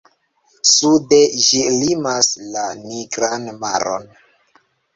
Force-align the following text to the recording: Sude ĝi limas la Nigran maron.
Sude 0.69 1.19
ĝi 1.49 1.59
limas 1.75 2.31
la 2.55 2.65
Nigran 2.81 3.47
maron. 3.61 4.13